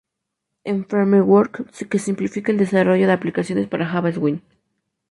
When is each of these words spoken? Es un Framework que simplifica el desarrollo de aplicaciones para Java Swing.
Es 0.63 0.73
un 0.73 0.85
Framework 0.87 1.69
que 1.87 1.99
simplifica 1.99 2.51
el 2.51 2.57
desarrollo 2.57 3.05
de 3.05 3.13
aplicaciones 3.13 3.67
para 3.67 3.85
Java 3.87 4.11
Swing. 4.11 4.39